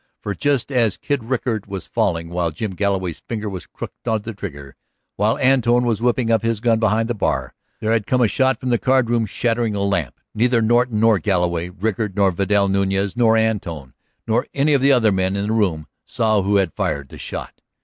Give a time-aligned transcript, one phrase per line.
[0.23, 4.33] For, just as Kid Ricard was falling, while Jim Galloway's finger was crooked to the
[4.33, 4.75] trigger,
[5.15, 8.59] while Antone was whipping up his gun behind the bar, there had come a shot
[8.59, 10.19] from the card room door shattering the lamp.
[10.33, 13.93] Neither Norton nor Galloway, Rickard nor Vidal Nuñez, nor Antone
[14.25, 17.61] nor any of the other men in the room saw who had fired the shot.